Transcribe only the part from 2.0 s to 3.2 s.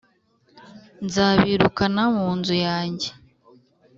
mu nzu yanjye,